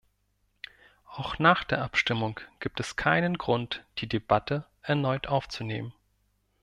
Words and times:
Auch 1.11 1.37
nach 1.37 1.63
der 1.63 1.83
Abstimmung 1.83 2.39
gibt 2.59 2.79
es 2.79 2.95
keinen 2.95 3.37
Grund, 3.37 3.85
die 3.99 4.07
Debatte 4.09 4.65
erneut 4.81 5.27
aufzunehmen. 5.27 5.93